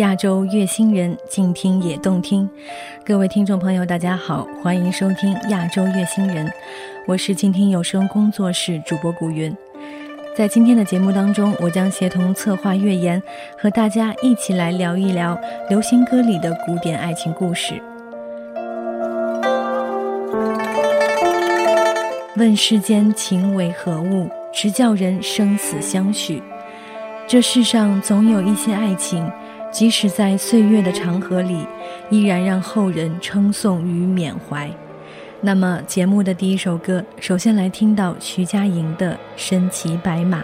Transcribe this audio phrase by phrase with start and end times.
[0.00, 2.48] 亚洲乐星人，静听也动听。
[3.04, 6.50] 各位听众朋友，大家好，欢迎收听亚洲乐星人，
[7.06, 9.54] 我是静听有声工作室主播古云。
[10.34, 13.22] 在今天的节目当中，我将协同策划乐言，
[13.58, 17.74] 和大家一起来聊一聊流行歌里的古典爱情故事。
[22.36, 26.42] 问世间情为何物，直叫人生死相许。
[27.26, 29.30] 这世上总有一些爱情。
[29.70, 31.66] 即使在岁月的长河里，
[32.10, 34.70] 依然让后人称颂与缅怀。
[35.40, 40.38] 那么，节目的第一首歌，首先来听到徐佳莹的《身骑白马》。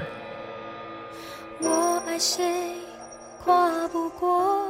[1.61, 2.73] 我爱谁，
[3.45, 4.65] 跨不过，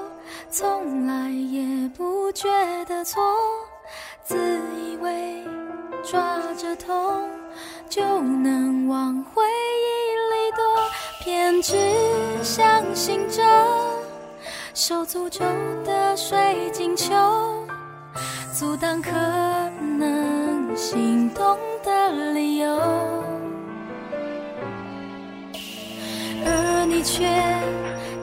[0.51, 2.49] 从来也不觉
[2.89, 3.23] 得错。
[4.25, 4.37] 自
[4.77, 5.45] 以为
[6.03, 7.23] 抓着痛
[7.89, 10.63] 就能往回忆里躲，
[11.23, 11.77] 偏执
[12.43, 13.43] 相信着。
[14.79, 15.43] 受诅咒
[15.87, 16.37] 的水
[16.71, 17.15] 晶球，
[18.53, 19.11] 阻挡可
[19.99, 22.79] 能心动的理由，
[26.45, 27.27] 而你却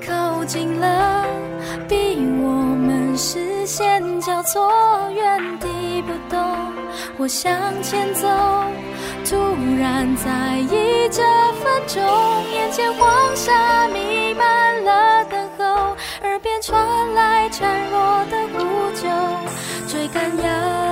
[0.05, 1.25] 靠近了，
[1.89, 4.71] 逼我们视线交错，
[5.11, 6.39] 原地不动。
[7.17, 8.27] 我向前走，
[9.25, 9.35] 突
[9.79, 11.23] 然在意这
[11.63, 11.99] 分钟，
[12.53, 15.42] 眼前黄沙弥漫了等。
[16.65, 19.09] 传来孱弱的呼救，
[19.85, 20.82] 追赶要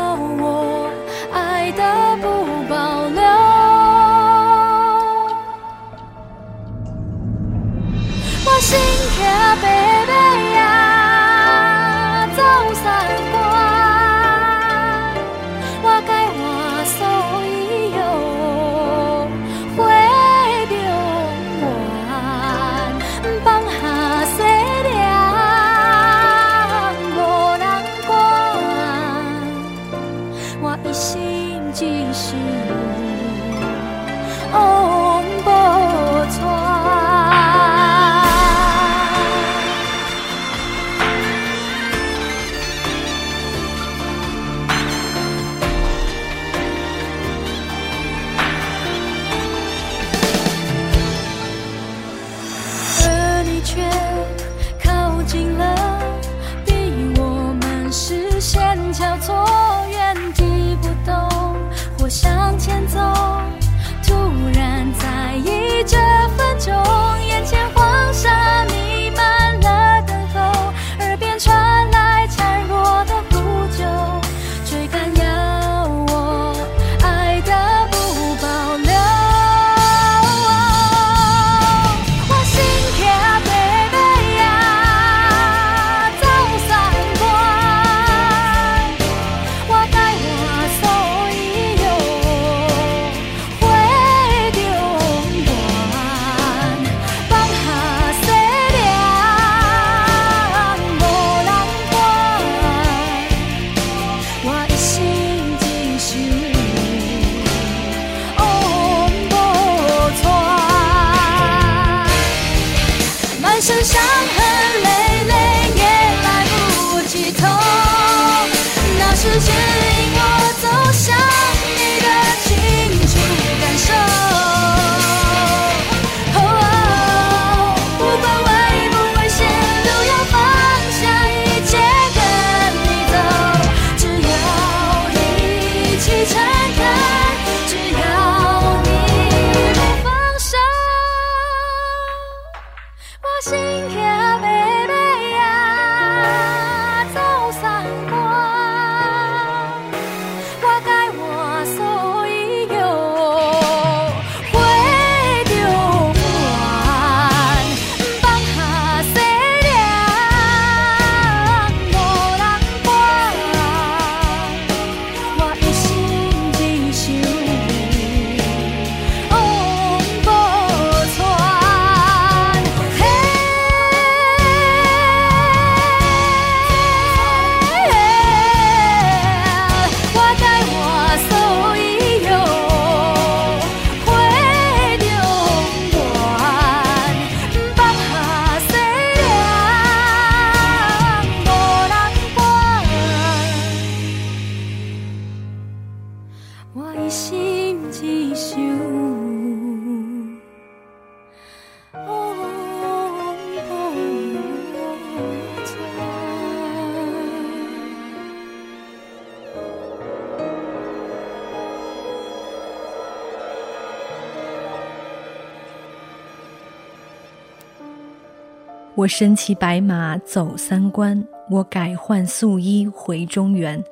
[219.01, 223.83] 我身骑白马走三关，我改换素衣回中原。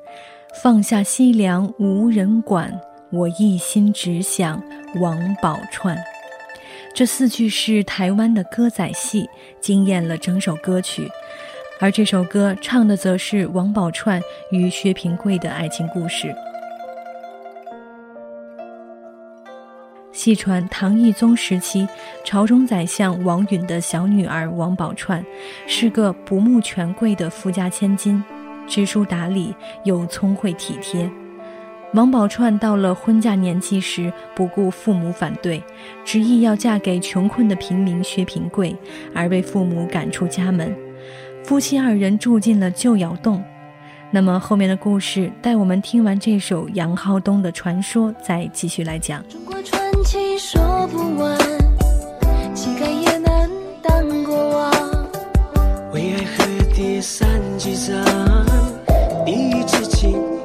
[0.62, 2.80] 放下西凉无人管，
[3.10, 4.62] 我一心只想
[5.00, 5.96] 王宝钏。
[6.94, 9.28] 这四句是台湾的歌仔戏，
[9.60, 11.10] 惊艳了整首歌曲。
[11.80, 14.22] 而这首歌唱的则是王宝钏
[14.52, 16.32] 与薛平贵的爱情故事。
[20.20, 21.88] 细传唐懿宗时期，
[22.26, 25.24] 朝中宰相王允的小女儿王宝钏，
[25.66, 28.22] 是个不慕权贵的富家千金，
[28.66, 31.10] 知书达理又聪慧体贴。
[31.94, 35.62] 王宝钏到了婚嫁年纪时，不顾父母反对，
[36.04, 38.76] 执意要嫁给穷困的平民薛平贵，
[39.14, 40.76] 而被父母赶出家门。
[41.44, 43.42] 夫妻二人住进了旧窑洞。
[44.10, 49.26] 那么后面的故事，待我们听完这首杨浩东的传说，再继续来讲。
[49.26, 51.38] 中国传情说不完，
[52.54, 53.50] 情感也难
[53.82, 54.72] 当过往。
[55.92, 56.44] 为爱和
[56.74, 58.04] 地散几张，
[59.24, 60.39] 第一之情。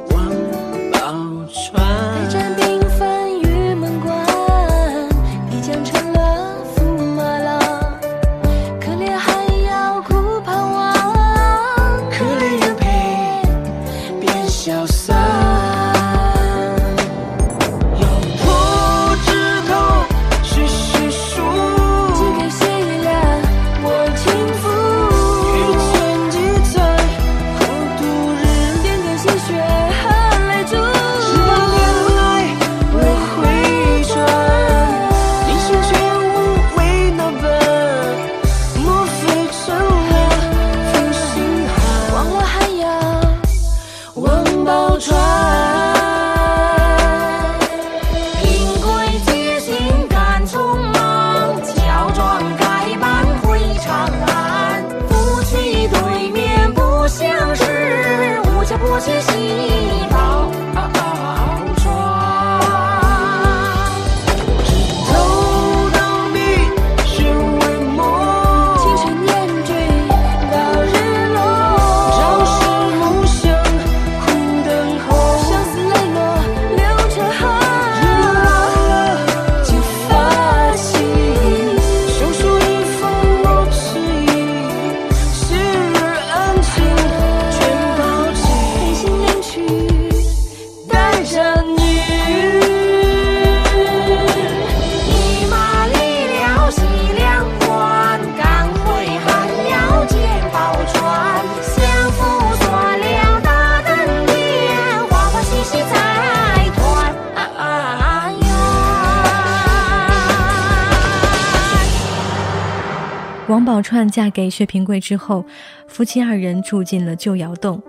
[114.09, 115.45] 嫁给薛平贵之后，
[115.87, 117.81] 夫妻二人住进了旧窑洞。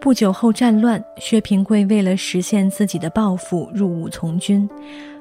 [0.00, 4.68] 不久后战乱，薛平贵为了实现自己的抱负，入伍从军。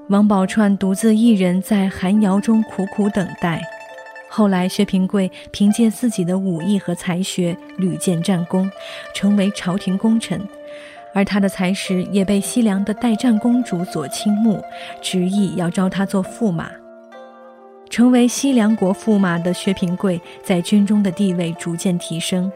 [0.08, 3.62] 王宝钏独自一人在寒窑中苦苦等待。
[4.30, 8.72] 后来，薛平贵凭借自己的武艺和才学，屡建战功，
[9.14, 10.42] 成为朝廷功臣。
[11.14, 14.64] 而他的才识也被西凉的代战公主所倾慕，
[15.02, 16.70] 执意要招他做驸马。
[17.90, 22.52] 成为西凉国驸马的薛平贵，在军中的地位逐渐提升，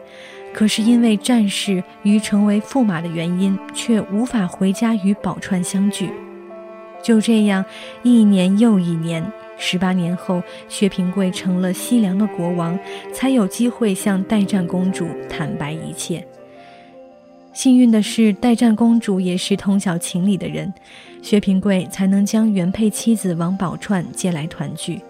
[0.52, 6.10] 可是因为战事与成为驸马的原因，却无法回家与宝钏相聚。
[7.02, 7.64] 就这样，
[8.02, 9.24] 一年又一年，
[9.58, 12.78] 十八年后，薛平贵成了西凉的国王，
[13.12, 16.26] 才有机会向代战公主坦白一切。
[17.52, 20.72] 幸运的是，代战公主也是通晓情理的人，
[21.20, 25.00] 薛平贵才能将原配妻子王宝钏接来团聚。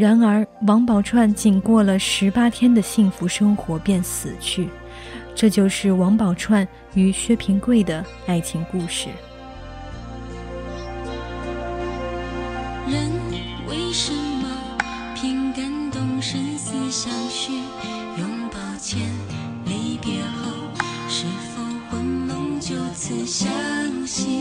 [0.00, 4.66] 然而，王宝钏仅过了十八天的幸福生活便死去，
[5.34, 9.10] 这就是王宝钏与薛平贵的爱情故事。
[12.88, 13.10] 人
[13.68, 14.78] 为什么
[15.14, 17.52] 凭感动生死相许？
[18.16, 19.02] 拥抱前
[19.66, 20.50] 离别后，
[21.10, 23.52] 是否魂梦就此相
[24.06, 24.40] 惜？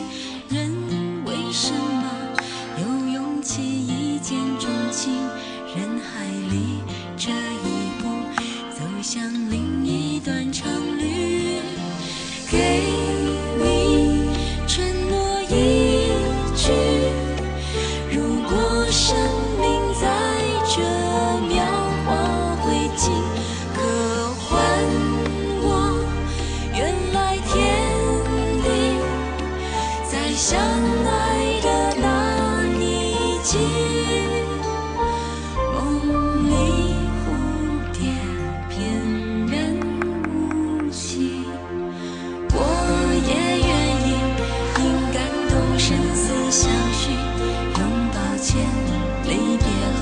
[49.30, 49.68] 离别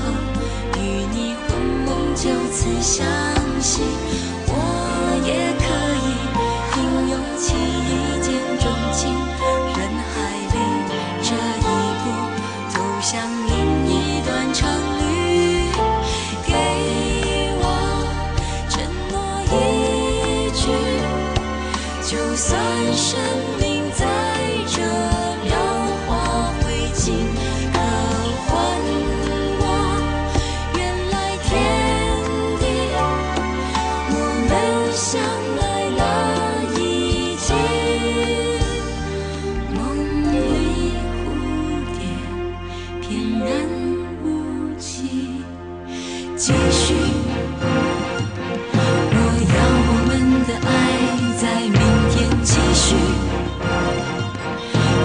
[0.78, 0.80] 与
[1.12, 3.06] 你魂梦就此相
[3.60, 3.82] 惜，
[4.46, 4.52] 我
[5.26, 5.52] 也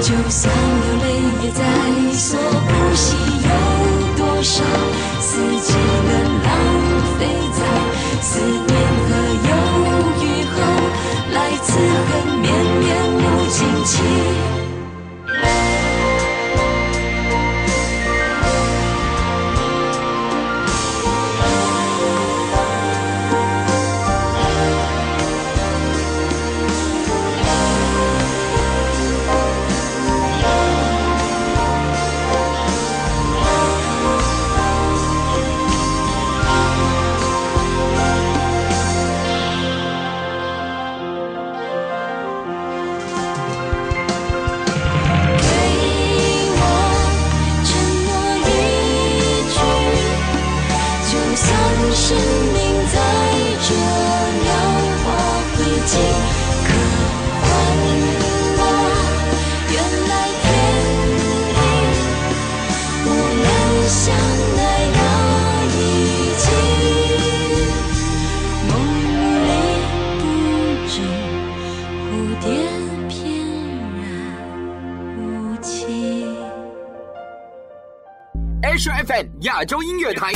[0.04, 1.06] 就算流泪
[1.46, 1.64] 也在
[2.12, 3.16] 所不惜。
[3.42, 3.50] 有
[4.18, 4.62] 多少
[5.22, 6.12] 四季的
[6.44, 6.50] 浪
[7.18, 7.22] 费
[7.54, 7.60] 在
[8.22, 8.70] 思念
[9.08, 9.10] 和
[9.48, 9.52] 犹
[10.22, 10.56] 豫后，
[11.32, 12.46] 来自恨绵
[12.82, 12.84] 绵
[13.16, 13.18] 无
[13.50, 13.56] 尽
[13.86, 14.53] 期。
[79.04, 80.32] HFN 亚洲音乐台，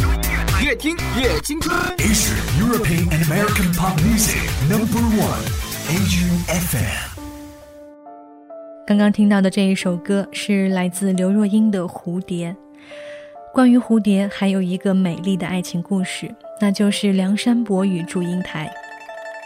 [0.62, 1.74] 越听越青春。
[2.00, 5.46] Asia European and American Pop Music Number One
[5.88, 7.22] Asian FM。
[8.86, 12.52] 刚刚听到的这一首歌是来自刘若英的《蝴蝶》。
[13.54, 18.70] 关于蝴蝶，还有一个美丽的爱情故事，那就是梁山伯与祝英台。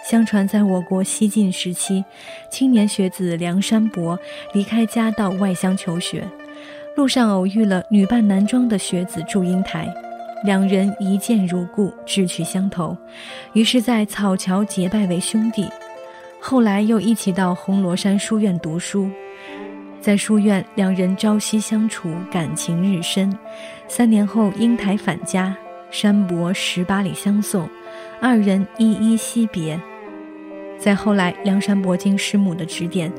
[0.09, 2.03] 相传，在我国西晋时期，
[2.49, 4.17] 青年学子梁山伯
[4.53, 6.27] 离开家到外乡求学，
[6.95, 9.91] 路上偶遇了女扮男装的学子祝英台，
[10.43, 12.95] 两人一见如故，志趣相投，
[13.53, 15.67] 于是，在草桥结拜为兄弟。
[16.39, 19.09] 后来又一起到红螺山书院读书，
[20.01, 23.31] 在书院，两人朝夕相处，感情日深。
[23.87, 25.55] 三年后，英台返家，
[25.91, 27.69] 山伯十八里相送，
[28.19, 29.79] 二人依依惜别。
[30.81, 33.11] 再后来，梁山伯经师母的指点，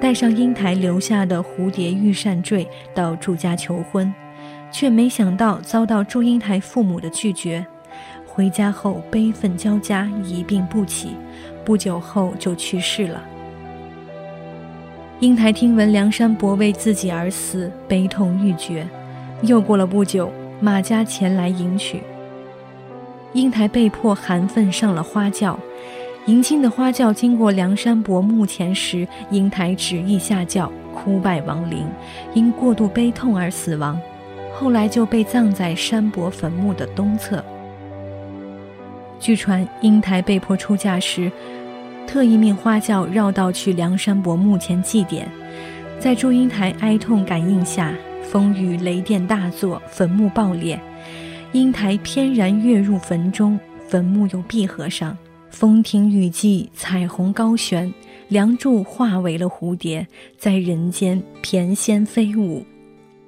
[0.00, 4.14] 带上英台留下的蝴蝶玉扇坠到祝家求婚，
[4.70, 7.66] 却没想到遭到祝英台父母的拒绝。
[8.24, 11.16] 回家后悲愤交加，一病不起，
[11.64, 13.20] 不久后就去世了。
[15.18, 18.86] 英台听闻梁山伯为自己而死，悲痛欲绝。
[19.42, 22.00] 又过了不久，马家前来迎娶。
[23.32, 25.58] 英台被迫含愤上了花轿。
[26.28, 31.86] 迎亲的花轿经过梁山伯墓前时，英台执意下轿，哭拜亡灵，
[32.34, 33.98] 因过度悲痛而死亡。
[34.52, 37.42] 后来就被葬在山伯坟墓的东侧。
[39.18, 41.32] 据传，英台被迫出嫁时，
[42.06, 45.22] 特意命花轿绕道去梁山伯墓前祭奠。
[45.98, 47.90] 在祝英台哀痛感应下，
[48.22, 50.78] 风雨雷电大作，坟墓爆裂，
[51.52, 53.58] 英台翩然跃入坟中，
[53.88, 55.16] 坟墓又闭合上。
[55.50, 57.92] 风停雨霁，彩虹高悬，
[58.28, 62.64] 梁祝化为了蝴蝶，在人间翩跹飞舞。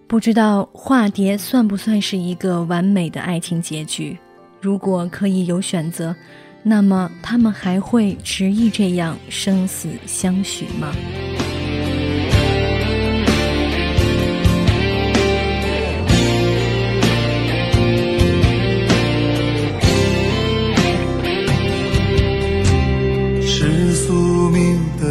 [0.07, 4.19] 不知道化蝶算不算是一个完美的爱情结局？
[4.61, 6.15] 如果可以有选择，
[6.63, 10.93] 那么他们还会执意这样生死相许吗？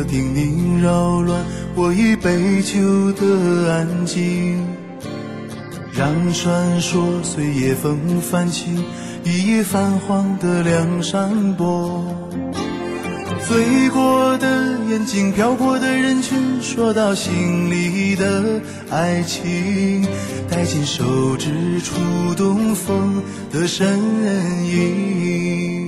[0.10, 4.66] 叮咛扰乱我已悲秋的安静，
[5.94, 8.84] 让传说随夜风翻起
[9.24, 12.04] 一夜泛黄的梁山伯。
[13.48, 20.06] 醉过的眼睛，飘过的人群，说到心里的爱情，
[20.50, 24.00] 带进手指触动风的身
[24.66, 25.79] 影。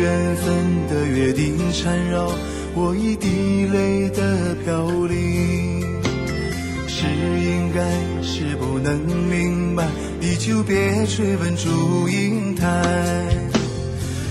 [0.00, 2.32] 缘分的约定缠绕
[2.74, 5.82] 我一滴泪的飘零，
[6.88, 7.82] 是应该
[8.22, 9.86] 是不能明白，
[10.18, 12.64] 你就别追问祝英台。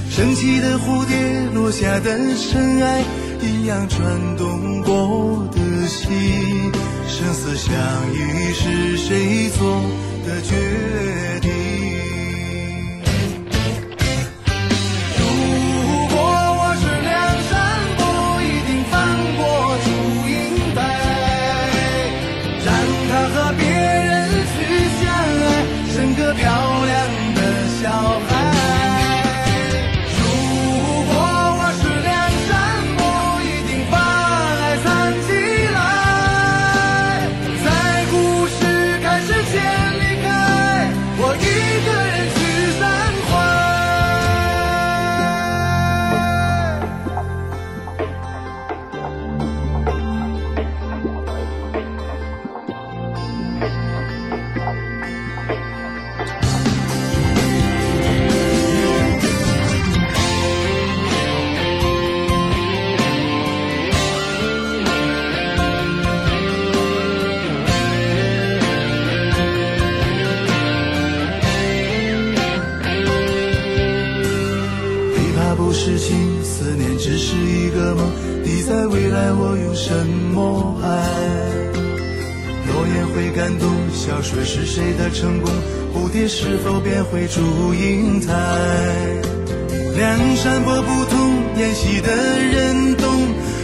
[0.09, 1.15] 升起的蝴蝶，
[1.53, 3.03] 落下的尘埃，
[3.39, 3.99] 一样转
[4.37, 6.09] 动我的心。
[7.07, 7.71] 生死相
[8.11, 9.79] 依是谁做
[10.25, 11.88] 的决定？
[84.31, 85.51] 这是谁的成功？
[85.91, 88.31] 蝴蝶是否变回祝英台？
[89.97, 93.09] 梁山伯不同，演戏的人懂，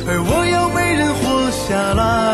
[0.08, 2.25] 而我又没人活下来。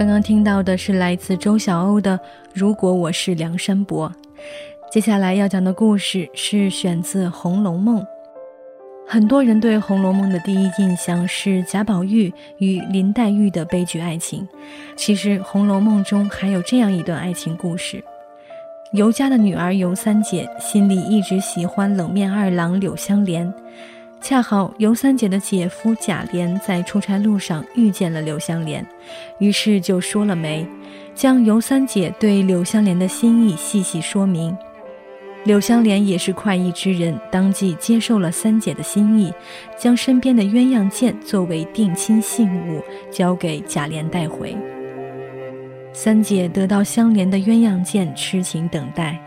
[0.00, 2.16] 刚刚听到的是来自周晓鸥的
[2.54, 4.08] 《如果我是梁山伯》，
[4.90, 8.00] 接下来要讲的故事是选自《红楼梦》。
[9.06, 14.48] 很多人对《红楼梦》的第一印象是贾宝玉与林黛玉的悲剧爱情，
[14.96, 18.02] 其实《红楼梦》中还有这样一段爱情故事：
[18.92, 23.52] 尤家的女儿尤三姐心里一直喜欢冷面二郎柳湘莲。
[24.22, 28.86] 恰好尤三姐的姐夫贾琏在出差路上遇见了柳湘莲，
[29.38, 30.66] 于是就说了媒，
[31.14, 34.56] 将尤三姐对柳湘莲的心意细细说明。
[35.44, 39.32] 柳湘莲也是快意之人，当即接受了三姐的心意，
[39.78, 44.54] 将身边的鸳鸯剑作为定亲信物交给贾琏带回。
[45.94, 49.18] 三姐得到香莲的鸳鸯剑，痴情等待。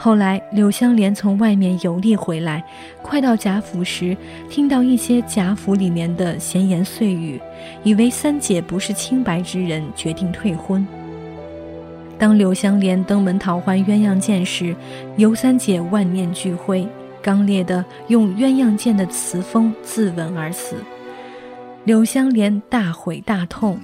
[0.00, 2.64] 后来柳湘莲从外面游历回来，
[3.02, 4.16] 快到贾府时，
[4.48, 7.40] 听到一些贾府里面的闲言碎语，
[7.82, 10.86] 以为三姐不是清白之人，决定退婚。
[12.16, 14.74] 当柳湘莲登门讨还鸳鸯剑时，
[15.16, 16.86] 尤三姐万念俱灰，
[17.20, 20.76] 刚烈的用鸳鸯剑的雌锋自刎而死。
[21.84, 23.76] 柳湘莲大悔大痛，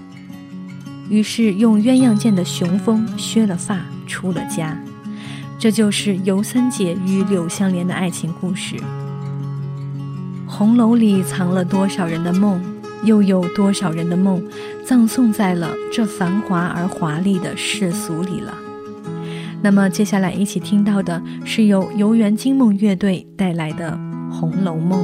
[1.11, 4.79] 于是用鸳鸯剑的雄锋削了发，出了家。
[5.65, 8.77] 这就是尤三姐与柳湘莲的爱情故事。
[10.47, 12.61] 红楼里藏了多少人的梦，
[13.03, 14.47] 又有多少人的梦？
[14.85, 18.53] 葬送在了这繁华而华丽的世俗里了。
[19.63, 23.99] 那么接下来一起听到的是由游园惊梦乐队带来的
[24.31, 25.03] 《红楼梦》。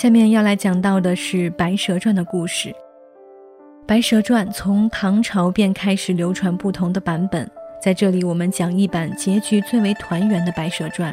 [0.00, 2.70] 下面要来讲到的是《白蛇传》的故事。
[3.86, 7.46] 《白蛇传》从唐朝便开始流传不同的版本，
[7.82, 11.12] 在这里我们讲一版结局最为团圆的《白蛇传》。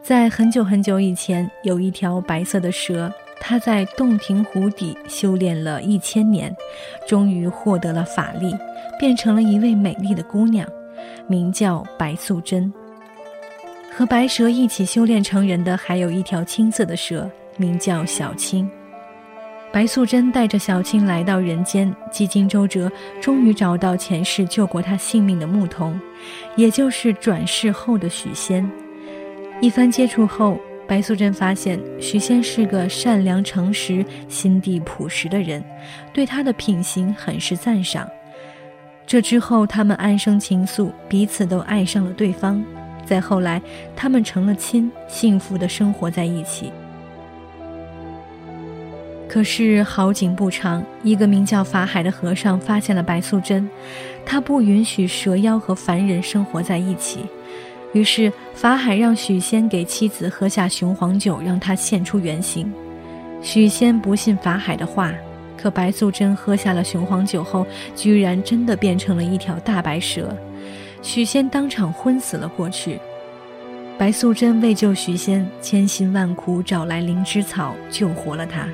[0.00, 6.56] 在很久很久以前，有一条白色的蛇，它在洞庭湖底修炼了一千年，
[7.04, 8.56] 终于获得了法力，
[8.96, 10.64] 变成了一位美丽的姑娘，
[11.26, 12.72] 名叫白素贞。
[13.92, 18.68] 和白蛇一起修炼成人的还有一条青色的蛇，名叫小青。
[19.70, 22.90] 白素贞带着小青来到人间，几经周折，
[23.20, 26.00] 终于找到前世救过她性命的牧童，
[26.56, 28.68] 也就是转世后的许仙。
[29.60, 35.62] 一番接触后，白素贞发现许仙是个善良诚实、心地朴实的人，
[36.14, 38.08] 对他的品行很是赞赏。
[39.06, 42.64] 这之后，他们安生情愫，彼此都爱上了对方。
[43.04, 43.60] 再后来，
[43.94, 46.72] 他们成了亲，幸福的生活在一起。
[49.28, 53.68] 可是好景不长，一个名叫法海的和尚发现了白素贞，
[54.24, 57.26] 他不允许蛇妖和凡人生活在一起。
[57.92, 62.72] 于是法海让许仙给妻子喝下雄黄酒，让她现出原形。
[63.42, 65.12] 许仙不信法海的话，
[65.56, 70.34] 可白素贞喝下了雄黄酒后，居然真的变成了一条大白蛇。
[71.00, 72.98] 许仙当场昏死了过去。
[73.98, 78.68] 白素贞为救许仙，千辛万苦找来灵芝草救活了他。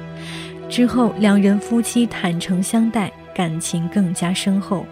[0.69, 4.85] 之后，两人夫妻坦诚相待，感情更加深厚。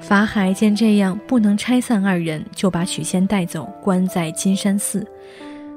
[0.00, 5.04] 法海见这样不能拆散二人，就把许仙带走，关在金山寺。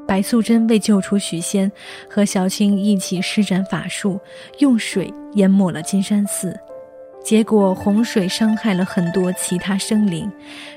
[0.07, 1.71] 白素贞为救出许仙，
[2.07, 4.19] 和小青一起施展法术，
[4.59, 6.55] 用水淹没了金山寺。
[7.23, 10.29] 结果洪水伤害了很多其他生灵，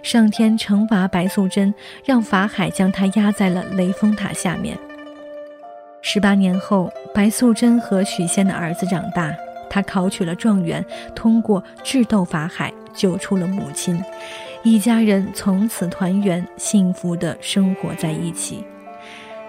[0.02, 4.78] 上天惩罚白素贞，让法海将她压在了雷峰塔下面。
[6.02, 9.34] 十八年后，白素贞和许仙的儿子长大，
[9.70, 13.98] 他考取了状元，通过智斗法海救出了母亲，
[14.62, 18.62] 一家人从此团圆，幸福的生活在一起。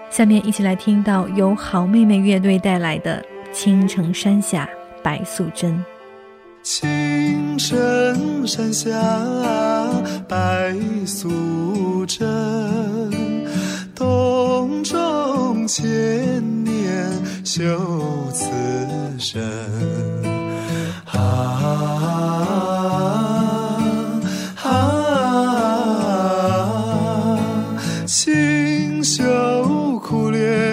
[0.08, 4.66] 下面一起来听到由好妹妹乐队带来的《青城山下
[5.02, 5.72] 白素贞》。
[6.68, 8.90] 青城山下
[10.26, 10.74] 白
[11.06, 12.26] 素贞，
[13.94, 15.84] 洞中千
[16.64, 17.08] 年
[17.44, 17.62] 修
[18.34, 18.50] 此
[19.16, 19.40] 身。
[21.04, 21.22] 啊
[24.64, 25.38] 啊！
[28.06, 29.22] 清修
[30.00, 30.65] 苦练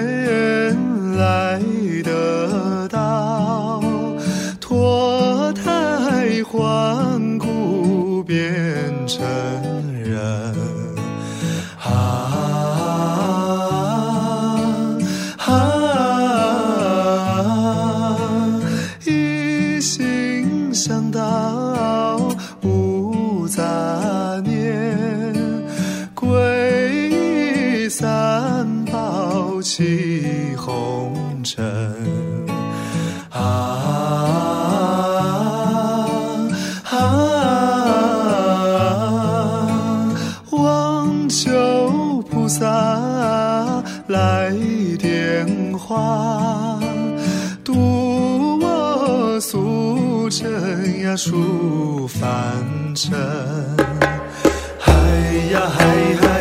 [9.13, 9.52] 成
[51.15, 52.25] 数凡
[52.95, 53.11] 尘，
[54.79, 54.91] 嗨
[55.51, 55.85] 呀嗨
[56.19, 56.32] 嗨。